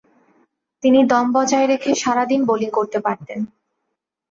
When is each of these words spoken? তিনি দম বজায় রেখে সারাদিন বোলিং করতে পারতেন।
তিনি 0.83 0.99
দম 1.03 1.25
বজায় 1.35 1.67
রেখে 1.67 1.91
সারাদিন 1.95 2.41
বোলিং 2.45 2.69
করতে 2.71 2.97
পারতেন। 2.99 3.39